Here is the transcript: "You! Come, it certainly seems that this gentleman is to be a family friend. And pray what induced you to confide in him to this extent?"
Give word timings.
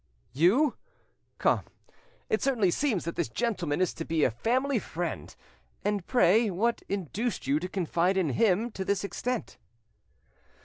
"You! 0.33 0.77
Come, 1.37 1.65
it 2.27 2.41
certainly 2.41 2.71
seems 2.71 3.05
that 3.05 3.15
this 3.15 3.29
gentleman 3.29 3.81
is 3.81 3.93
to 3.93 4.03
be 4.03 4.23
a 4.23 4.31
family 4.31 4.79
friend. 4.79 5.35
And 5.85 6.07
pray 6.07 6.49
what 6.49 6.81
induced 6.89 7.45
you 7.45 7.59
to 7.59 7.69
confide 7.69 8.17
in 8.17 8.29
him 8.29 8.71
to 8.71 8.83
this 8.83 9.03
extent?" 9.03 9.59